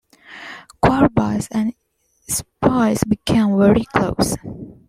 [0.83, 1.75] Covarrubias and
[2.27, 4.35] Spies became very close.